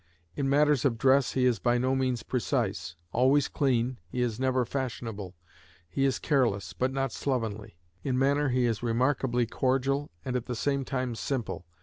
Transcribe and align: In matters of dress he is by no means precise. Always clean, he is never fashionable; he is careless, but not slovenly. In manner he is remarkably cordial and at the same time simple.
In 0.35 0.49
matters 0.49 0.83
of 0.83 0.97
dress 0.97 1.33
he 1.33 1.45
is 1.45 1.59
by 1.59 1.77
no 1.77 1.95
means 1.95 2.23
precise. 2.23 2.95
Always 3.11 3.47
clean, 3.47 3.99
he 4.07 4.23
is 4.23 4.39
never 4.39 4.65
fashionable; 4.65 5.35
he 5.87 6.05
is 6.05 6.17
careless, 6.17 6.73
but 6.73 6.91
not 6.91 7.11
slovenly. 7.11 7.77
In 8.03 8.17
manner 8.17 8.49
he 8.49 8.65
is 8.65 8.81
remarkably 8.81 9.45
cordial 9.45 10.09
and 10.25 10.35
at 10.35 10.47
the 10.47 10.55
same 10.55 10.83
time 10.85 11.13
simple. 11.13 11.67